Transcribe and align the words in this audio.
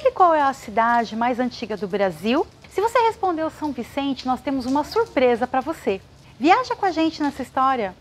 sabe 0.00 0.12
qual 0.12 0.34
é 0.34 0.40
a 0.40 0.52
cidade 0.54 1.14
mais 1.14 1.38
antiga 1.38 1.76
do 1.76 1.86
Brasil? 1.86 2.46
Se 2.70 2.80
você 2.80 2.98
respondeu 3.00 3.50
São 3.50 3.70
Vicente, 3.70 4.26
nós 4.26 4.40
temos 4.40 4.64
uma 4.64 4.82
surpresa 4.82 5.46
para 5.46 5.60
você. 5.60 6.00
Viaja 6.38 6.74
com 6.74 6.86
a 6.86 6.90
gente 6.90 7.22
nessa 7.22 7.42
história. 7.42 7.94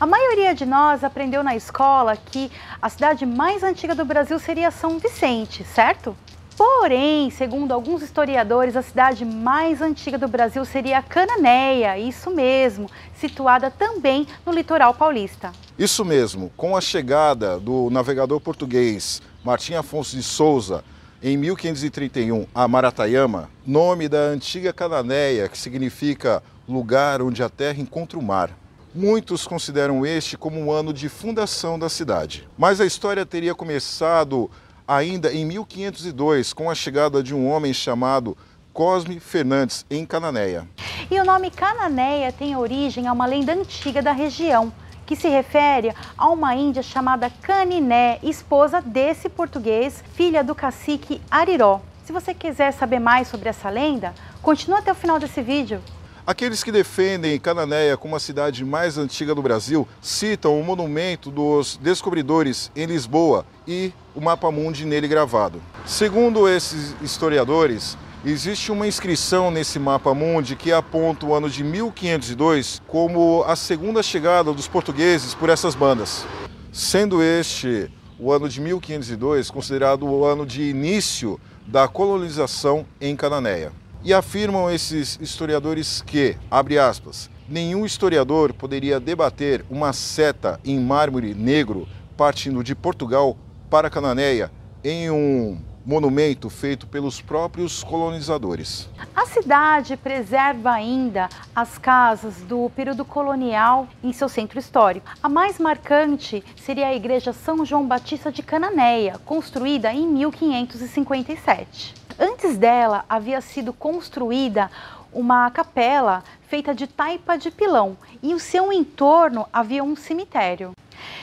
A 0.00 0.06
maioria 0.06 0.56
de 0.56 0.66
nós 0.66 1.04
aprendeu 1.04 1.44
na 1.44 1.54
escola 1.54 2.16
que 2.16 2.50
a 2.80 2.88
cidade 2.88 3.24
mais 3.24 3.62
antiga 3.62 3.94
do 3.94 4.04
Brasil 4.04 4.40
seria 4.40 4.72
São 4.72 4.98
Vicente, 4.98 5.62
certo? 5.62 6.16
Porém, 6.64 7.28
segundo 7.28 7.72
alguns 7.72 8.02
historiadores, 8.02 8.76
a 8.76 8.82
cidade 8.82 9.24
mais 9.24 9.82
antiga 9.82 10.16
do 10.16 10.28
Brasil 10.28 10.64
seria 10.64 11.02
Cananéia, 11.02 11.98
isso 11.98 12.30
mesmo, 12.30 12.88
situada 13.16 13.68
também 13.68 14.28
no 14.46 14.52
litoral 14.52 14.94
paulista. 14.94 15.50
Isso 15.76 16.04
mesmo, 16.04 16.52
com 16.56 16.76
a 16.76 16.80
chegada 16.80 17.58
do 17.58 17.90
navegador 17.90 18.40
português 18.40 19.20
Martim 19.42 19.74
Afonso 19.74 20.14
de 20.14 20.22
Souza 20.22 20.84
em 21.20 21.36
1531 21.36 22.46
a 22.54 22.68
Maratayama, 22.68 23.50
nome 23.66 24.08
da 24.08 24.20
antiga 24.20 24.72
Cananéia, 24.72 25.48
que 25.48 25.58
significa 25.58 26.44
lugar 26.68 27.20
onde 27.22 27.42
a 27.42 27.48
terra 27.48 27.80
encontra 27.80 28.16
o 28.16 28.22
mar. 28.22 28.50
Muitos 28.94 29.48
consideram 29.48 30.06
este 30.06 30.36
como 30.36 30.60
um 30.60 30.70
ano 30.70 30.92
de 30.92 31.08
fundação 31.08 31.76
da 31.76 31.88
cidade. 31.88 32.48
Mas 32.56 32.80
a 32.80 32.86
história 32.86 33.26
teria 33.26 33.52
começado 33.52 34.48
ainda 34.86 35.32
em 35.32 35.44
1502 35.44 36.52
com 36.52 36.70
a 36.70 36.74
chegada 36.74 37.22
de 37.22 37.34
um 37.34 37.48
homem 37.48 37.72
chamado 37.72 38.36
Cosme 38.72 39.20
Fernandes 39.20 39.84
em 39.90 40.06
Cananéia. 40.06 40.66
E 41.10 41.20
o 41.20 41.24
nome 41.24 41.50
Cananéia 41.50 42.32
tem 42.32 42.56
origem 42.56 43.06
a 43.06 43.12
uma 43.12 43.26
lenda 43.26 43.52
antiga 43.52 44.00
da 44.00 44.12
região, 44.12 44.72
que 45.04 45.14
se 45.14 45.28
refere 45.28 45.94
a 46.16 46.28
uma 46.30 46.54
índia 46.54 46.82
chamada 46.82 47.28
Caniné, 47.42 48.18
esposa 48.22 48.80
desse 48.80 49.28
português, 49.28 50.02
filha 50.14 50.42
do 50.42 50.54
cacique 50.54 51.20
Ariró. 51.30 51.80
Se 52.04 52.12
você 52.12 52.32
quiser 52.32 52.72
saber 52.72 52.98
mais 52.98 53.28
sobre 53.28 53.48
essa 53.48 53.68
lenda, 53.68 54.14
continue 54.40 54.78
até 54.78 54.90
o 54.90 54.94
final 54.94 55.18
desse 55.18 55.42
vídeo. 55.42 55.82
Aqueles 56.24 56.62
que 56.62 56.70
defendem 56.70 57.38
Cananéia 57.38 57.96
como 57.96 58.14
a 58.14 58.20
cidade 58.20 58.64
mais 58.64 58.96
antiga 58.96 59.34
do 59.34 59.42
Brasil 59.42 59.88
citam 60.00 60.58
o 60.58 60.64
monumento 60.64 61.30
dos 61.30 61.76
descobridores 61.76 62.70
em 62.76 62.86
Lisboa 62.86 63.44
e 63.66 63.92
o 64.14 64.20
mapa 64.20 64.50
mundi 64.50 64.84
nele 64.84 65.08
gravado. 65.08 65.60
Segundo 65.86 66.48
esses 66.48 66.94
historiadores, 67.02 67.96
existe 68.24 68.70
uma 68.70 68.86
inscrição 68.86 69.50
nesse 69.50 69.78
mapa 69.78 70.14
mundi 70.14 70.54
que 70.54 70.72
aponta 70.72 71.26
o 71.26 71.34
ano 71.34 71.48
de 71.48 71.64
1502 71.64 72.82
como 72.86 73.42
a 73.46 73.56
segunda 73.56 74.02
chegada 74.02 74.52
dos 74.52 74.68
portugueses 74.68 75.34
por 75.34 75.48
essas 75.48 75.74
bandas, 75.74 76.24
sendo 76.72 77.22
este 77.22 77.90
o 78.18 78.30
ano 78.30 78.48
de 78.48 78.60
1502 78.60 79.50
considerado 79.50 80.06
o 80.06 80.24
ano 80.24 80.46
de 80.46 80.62
início 80.62 81.40
da 81.66 81.88
colonização 81.88 82.86
em 83.00 83.16
Cananéia. 83.16 83.72
E 84.04 84.12
afirmam 84.12 84.70
esses 84.70 85.18
historiadores 85.20 86.02
que, 86.02 86.36
abre 86.50 86.78
aspas, 86.78 87.30
nenhum 87.48 87.84
historiador 87.84 88.52
poderia 88.52 88.98
debater 89.00 89.64
uma 89.70 89.92
seta 89.92 90.60
em 90.64 90.78
mármore 90.78 91.34
negro 91.34 91.86
partindo 92.16 92.62
de 92.62 92.74
Portugal 92.74 93.36
para 93.72 93.88
Cananéia 93.88 94.50
em 94.84 95.10
um 95.10 95.58
monumento 95.86 96.50
feito 96.50 96.86
pelos 96.86 97.22
próprios 97.22 97.82
colonizadores. 97.82 98.86
A 99.16 99.24
cidade 99.24 99.96
preserva 99.96 100.72
ainda 100.72 101.30
as 101.56 101.78
casas 101.78 102.34
do 102.42 102.70
período 102.76 103.02
colonial 103.02 103.88
em 104.04 104.12
seu 104.12 104.28
centro 104.28 104.58
histórico. 104.58 105.06
A 105.22 105.28
mais 105.28 105.58
marcante 105.58 106.44
seria 106.54 106.88
a 106.88 106.94
Igreja 106.94 107.32
São 107.32 107.64
João 107.64 107.86
Batista 107.86 108.30
de 108.30 108.42
Cananéia, 108.42 109.18
construída 109.24 109.90
em 109.90 110.06
1557. 110.06 111.94
Antes 112.18 112.58
dela, 112.58 113.06
havia 113.08 113.40
sido 113.40 113.72
construída 113.72 114.70
uma 115.10 115.50
capela 115.50 116.22
feita 116.46 116.74
de 116.74 116.86
taipa 116.86 117.38
de 117.38 117.50
pilão 117.50 117.96
e 118.22 118.34
o 118.34 118.38
seu 118.38 118.70
entorno 118.70 119.46
havia 119.50 119.82
um 119.82 119.96
cemitério. 119.96 120.72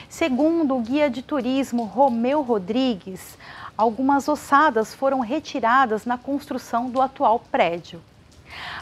Segundo 0.08 0.76
o 0.76 0.82
guia 0.82 1.10
de 1.10 1.22
turismo 1.22 1.84
Romeu 1.84 2.42
Rodrigues, 2.42 3.38
algumas 3.78 4.28
ossadas 4.28 4.94
foram 4.94 5.20
retiradas 5.20 6.06
na 6.06 6.18
construção 6.18 6.90
do 6.90 7.02
atual 7.02 7.40
prédio. 7.52 8.02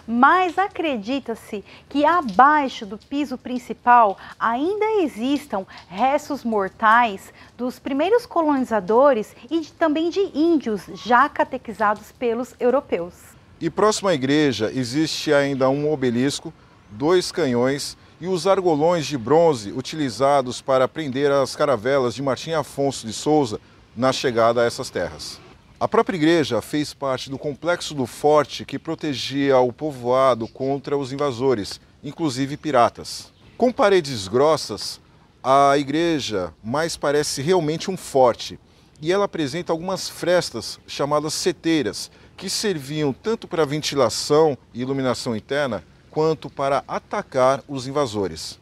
Mas 0.07 0.57
acredita-se 0.57 1.63
que 1.89 2.05
abaixo 2.05 2.85
do 2.85 2.97
piso 2.97 3.37
principal 3.37 4.17
ainda 4.39 5.01
existam 5.01 5.65
restos 5.89 6.43
mortais 6.43 7.33
dos 7.57 7.77
primeiros 7.77 8.25
colonizadores 8.25 9.35
e 9.51 9.59
de, 9.59 9.73
também 9.73 10.09
de 10.09 10.31
índios 10.33 10.83
já 11.05 11.27
catequizados 11.27 12.11
pelos 12.11 12.55
europeus. 12.59 13.13
E 13.59 13.69
próximo 13.69 14.07
à 14.07 14.13
igreja 14.13 14.71
existe 14.73 15.33
ainda 15.33 15.69
um 15.69 15.91
obelisco, 15.91 16.53
dois 16.89 17.31
canhões 17.31 17.97
e 18.19 18.27
os 18.27 18.47
argolões 18.47 19.05
de 19.05 19.17
bronze 19.17 19.71
utilizados 19.71 20.61
para 20.61 20.87
prender 20.87 21.31
as 21.31 21.55
caravelas 21.55 22.15
de 22.15 22.21
Martim 22.21 22.51
Afonso 22.51 23.05
de 23.05 23.13
Souza 23.13 23.59
na 23.95 24.11
chegada 24.11 24.61
a 24.61 24.65
essas 24.65 24.89
terras. 24.89 25.39
A 25.79 25.87
própria 25.87 26.17
igreja 26.17 26.59
fez 26.61 26.93
parte 26.93 27.29
do 27.29 27.37
complexo 27.37 27.93
do 27.93 28.07
forte 28.07 28.65
que 28.65 28.79
protegia 28.79 29.59
o 29.59 29.71
povoado 29.71 30.47
contra 30.47 30.97
os 30.97 31.13
invasores, 31.13 31.79
inclusive 32.03 32.57
piratas. 32.57 33.31
Com 33.55 33.71
paredes 33.71 34.27
grossas, 34.27 34.99
a 35.43 35.77
igreja 35.77 36.51
mais 36.63 36.97
parece 36.97 37.41
realmente 37.41 37.91
um 37.91 37.97
forte 37.97 38.59
e 38.99 39.11
ela 39.11 39.25
apresenta 39.25 39.71
algumas 39.71 40.09
frestas 40.09 40.79
chamadas 40.87 41.35
seteiras, 41.35 42.09
que 42.35 42.49
serviam 42.49 43.11
tanto 43.13 43.47
para 43.47 43.65
ventilação 43.65 44.57
e 44.73 44.81
iluminação 44.81 45.35
interna 45.35 45.83
quanto 46.17 46.49
para 46.49 46.83
atacar 46.87 47.63
os 47.67 47.85
invasores. 47.85 48.59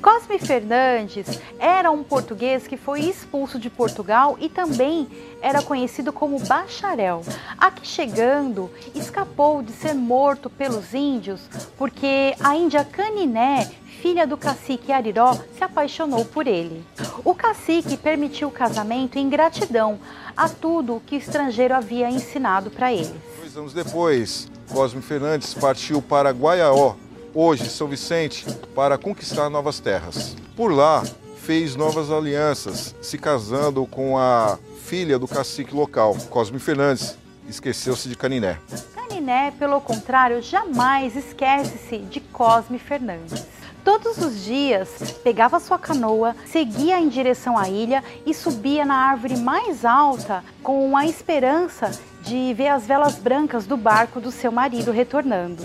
Cosme 0.00 0.38
Fernandes 0.38 1.26
era 1.58 1.90
um 1.90 2.04
português 2.04 2.68
que 2.68 2.76
foi 2.76 3.00
expulso 3.00 3.58
de 3.58 3.68
Portugal 3.68 4.36
e 4.40 4.48
também 4.48 5.08
era 5.42 5.62
conhecido 5.62 6.12
como 6.12 6.38
bacharel. 6.38 7.22
Aqui 7.58 7.84
chegando, 7.84 8.70
escapou 8.94 9.60
de 9.60 9.72
ser 9.72 9.92
morto 9.92 10.48
pelos 10.48 10.94
índios 10.94 11.40
porque 11.76 12.36
a 12.38 12.54
índia 12.54 12.84
Caniné, 12.84 13.68
filha 14.00 14.28
do 14.28 14.36
cacique 14.36 14.92
Ariró, 14.92 15.34
se 15.58 15.64
apaixonou 15.64 16.24
por 16.24 16.46
ele. 16.46 16.86
O 17.24 17.34
cacique 17.34 17.96
permitiu 17.96 18.48
o 18.48 18.52
casamento 18.52 19.18
em 19.18 19.28
gratidão 19.28 19.98
a 20.36 20.48
tudo 20.48 21.02
que 21.04 21.16
o 21.16 21.18
estrangeiro 21.18 21.74
havia 21.74 22.10
ensinado 22.10 22.70
para 22.70 22.92
ele. 22.92 23.14
Dois 23.38 23.56
anos 23.56 23.72
depois, 23.72 24.50
Cosme 24.70 25.02
Fernandes 25.02 25.52
partiu 25.52 26.00
para 26.00 26.30
Guaiaó, 26.30 26.94
hoje 27.34 27.68
São 27.68 27.86
Vicente, 27.88 28.46
para 28.74 28.96
conquistar 28.96 29.50
novas 29.50 29.80
terras. 29.80 30.36
Por 30.56 30.72
lá, 30.72 31.02
fez 31.36 31.76
novas 31.76 32.10
alianças, 32.10 32.94
se 33.02 33.18
casando 33.18 33.86
com 33.86 34.16
a 34.16 34.58
filha 34.84 35.18
do 35.18 35.28
cacique 35.28 35.74
local, 35.74 36.16
Cosme 36.30 36.58
Fernandes. 36.58 37.18
Esqueceu-se 37.48 38.08
de 38.08 38.16
Caniné. 38.16 38.58
Caniné, 38.94 39.52
pelo 39.58 39.80
contrário, 39.80 40.40
jamais 40.40 41.16
esquece-se 41.16 41.98
de 41.98 42.20
Cosme 42.20 42.78
Fernandes. 42.78 43.44
Todos 43.84 44.18
os 44.18 44.44
dias 44.44 44.88
pegava 45.24 45.58
sua 45.58 45.78
canoa, 45.78 46.36
seguia 46.46 47.00
em 47.00 47.08
direção 47.08 47.56
à 47.56 47.68
ilha 47.68 48.04
e 48.26 48.34
subia 48.34 48.84
na 48.84 48.94
árvore 48.94 49.36
mais 49.36 49.84
alta 49.84 50.44
com 50.62 50.96
a 50.96 51.06
esperança 51.06 51.90
de 52.22 52.52
ver 52.54 52.68
as 52.68 52.86
velas 52.86 53.14
brancas 53.14 53.66
do 53.66 53.76
barco 53.76 54.20
do 54.20 54.30
seu 54.30 54.52
marido 54.52 54.92
retornando. 54.92 55.62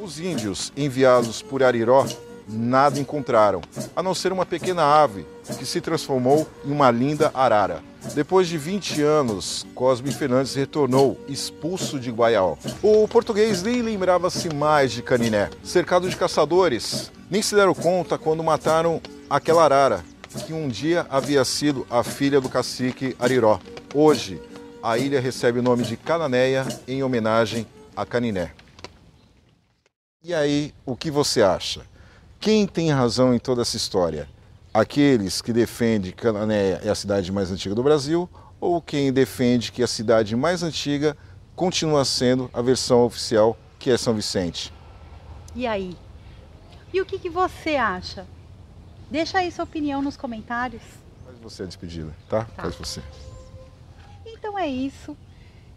Os 0.00 0.20
índios 0.20 0.72
enviados 0.76 1.42
por 1.42 1.62
Ariró 1.62 2.06
nada 2.48 3.00
encontraram, 3.00 3.60
a 3.94 4.02
não 4.02 4.14
ser 4.14 4.32
uma 4.32 4.46
pequena 4.46 4.82
ave 4.84 5.26
que 5.58 5.66
se 5.66 5.80
transformou 5.80 6.48
em 6.64 6.70
uma 6.70 6.90
linda 6.90 7.30
arara. 7.34 7.82
Depois 8.14 8.46
de 8.46 8.56
20 8.56 9.02
anos, 9.02 9.66
Cosme 9.74 10.12
Fernandes 10.12 10.54
retornou, 10.54 11.18
expulso 11.28 11.98
de 11.98 12.10
Guaiaó. 12.10 12.56
O 12.82 13.08
português 13.08 13.62
nem 13.62 13.82
lembrava-se 13.82 14.48
mais 14.54 14.92
de 14.92 15.02
Caniné. 15.02 15.50
Cercado 15.64 16.08
de 16.08 16.16
caçadores, 16.16 17.10
nem 17.28 17.42
se 17.42 17.54
deram 17.54 17.74
conta 17.74 18.16
quando 18.16 18.44
mataram 18.44 19.00
aquela 19.28 19.64
arara, 19.64 20.04
que 20.46 20.52
um 20.52 20.68
dia 20.68 21.06
havia 21.10 21.44
sido 21.44 21.86
a 21.90 22.04
filha 22.04 22.40
do 22.40 22.48
cacique 22.48 23.16
Ariró. 23.18 23.58
Hoje, 23.94 24.40
a 24.82 24.96
ilha 24.98 25.20
recebe 25.20 25.58
o 25.58 25.62
nome 25.62 25.82
de 25.82 25.96
Cananéia 25.96 26.66
em 26.86 27.02
homenagem 27.02 27.66
a 27.96 28.06
Caniné. 28.06 28.52
E 30.22 30.34
aí, 30.34 30.72
o 30.84 30.96
que 30.96 31.10
você 31.10 31.42
acha? 31.42 31.82
Quem 32.46 32.64
tem 32.64 32.92
razão 32.92 33.34
em 33.34 33.40
toda 33.40 33.62
essa 33.62 33.76
história? 33.76 34.28
Aqueles 34.72 35.42
que 35.42 35.52
defendem 35.52 36.12
que 36.12 36.18
Cananéia 36.18 36.80
é 36.84 36.88
a 36.88 36.94
cidade 36.94 37.32
mais 37.32 37.50
antiga 37.50 37.74
do 37.74 37.82
Brasil 37.82 38.30
ou 38.60 38.80
quem 38.80 39.12
defende 39.12 39.72
que 39.72 39.82
a 39.82 39.86
cidade 39.88 40.36
mais 40.36 40.62
antiga 40.62 41.16
continua 41.56 42.04
sendo 42.04 42.48
a 42.54 42.62
versão 42.62 43.04
oficial 43.04 43.58
que 43.80 43.90
é 43.90 43.98
São 43.98 44.14
Vicente. 44.14 44.72
E 45.56 45.66
aí? 45.66 45.96
E 46.92 47.00
o 47.00 47.04
que, 47.04 47.18
que 47.18 47.28
você 47.28 47.74
acha? 47.74 48.24
Deixa 49.10 49.38
aí 49.38 49.50
sua 49.50 49.64
opinião 49.64 50.00
nos 50.00 50.16
comentários. 50.16 50.82
Faz 51.24 51.36
você 51.40 51.64
a 51.64 51.66
despedida, 51.66 52.14
tá? 52.28 52.44
Tá. 52.44 52.62
Faz 52.62 52.76
você. 52.76 53.02
Então 54.24 54.56
é 54.56 54.68
isso. 54.68 55.16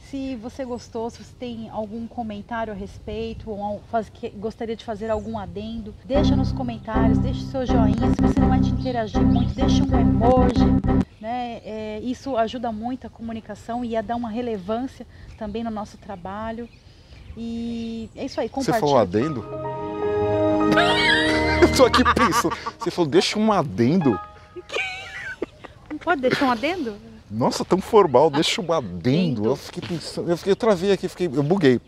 Se 0.09 0.35
você 0.37 0.65
gostou, 0.65 1.09
se 1.09 1.23
você 1.23 1.33
tem 1.39 1.69
algum 1.69 2.07
comentário 2.07 2.73
a 2.73 2.75
respeito 2.75 3.51
ou 3.51 3.79
faz- 3.91 4.09
que- 4.09 4.29
gostaria 4.29 4.75
de 4.75 4.83
fazer 4.83 5.09
algum 5.11 5.37
adendo, 5.37 5.93
deixa 6.03 6.35
nos 6.35 6.51
comentários, 6.51 7.19
deixa 7.19 7.41
seu 7.45 7.65
joinha. 7.65 8.09
Se 8.15 8.21
você 8.21 8.39
não 8.39 8.51
é 8.53 8.59
de 8.59 8.71
interagir 8.71 9.21
muito, 9.21 9.53
deixa 9.53 9.83
um 9.83 9.99
emoji. 9.99 10.65
Né? 11.21 11.61
É, 11.63 11.99
isso 12.01 12.35
ajuda 12.37 12.71
muito 12.71 13.05
a 13.05 13.09
comunicação 13.09 13.85
e 13.85 13.95
a 13.95 14.01
dar 14.01 14.15
uma 14.15 14.29
relevância 14.31 15.05
também 15.37 15.63
no 15.63 15.69
nosso 15.69 15.95
trabalho. 15.97 16.67
E 17.37 18.09
é 18.15 18.25
isso 18.25 18.39
aí, 18.41 18.47
Você 18.47 18.71
compartilha. 18.71 18.79
falou 18.79 18.97
adendo? 18.97 19.45
Eu 21.61 21.75
tô 21.75 21.85
aqui 21.85 22.03
pensando. 22.15 22.55
Você 22.79 22.89
falou, 22.89 23.11
deixa 23.11 23.37
um 23.37 23.51
adendo. 23.51 24.19
Não 25.91 25.97
pode 25.99 26.21
deixar 26.21 26.45
um 26.45 26.51
adendo? 26.51 26.95
Nossa, 27.29 27.63
tão 27.63 27.79
formal, 27.79 28.29
deixa 28.29 28.59
um 28.61 28.73
adendo. 28.73 29.45
Eu 29.45 29.55
fiquei 29.55 29.87
pensando, 29.87 30.31
eu, 30.31 30.37
fiquei, 30.37 30.51
eu 30.51 30.55
travei 30.55 30.91
aqui, 30.91 31.07
fiquei, 31.07 31.27
eu 31.27 31.43
buguei. 31.43 31.79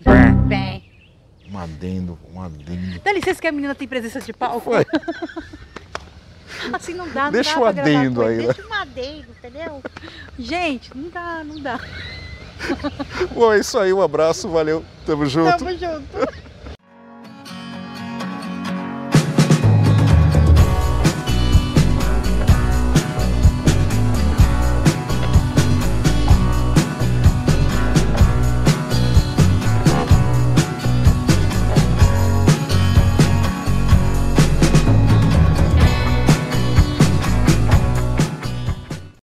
Bem. 0.48 0.90
Um 1.52 1.58
adendo, 1.58 2.18
um 2.34 2.42
adendo. 2.42 3.02
Dá 3.04 3.12
licença 3.12 3.42
que 3.42 3.48
a 3.48 3.52
menina 3.52 3.74
tem 3.74 3.88
presença 3.88 4.22
de 4.22 4.32
palco. 4.32 4.70
Ué, 4.70 4.86
Assim 6.74 6.94
não 6.94 7.10
dá, 7.10 7.26
não 7.26 7.32
Deixa 7.32 7.60
dá 7.60 7.72
gravar 7.72 7.90
adendo 7.90 8.22
aí, 8.22 8.38
né? 8.38 8.54
Deixa 8.54 8.68
um 8.68 8.74
adendo, 8.74 9.28
entendeu? 9.32 9.84
Gente, 10.38 10.96
não 10.96 11.10
dá, 11.10 11.44
não 11.44 11.60
dá. 11.60 11.80
bom, 13.34 13.52
é 13.52 13.60
isso 13.60 13.80
aí, 13.80 13.92
um 13.92 14.02
abraço, 14.02 14.48
valeu, 14.48 14.86
tamo 15.06 15.26
junto. 15.26 15.58
Tamo 15.58 15.72
junto. 15.72 16.51